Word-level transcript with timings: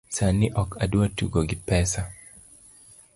Sani 0.15 0.47
ok 0.61 0.69
adwa 0.83 1.05
tugo 1.17 1.39
gi 1.49 1.57
pesa 1.67 2.01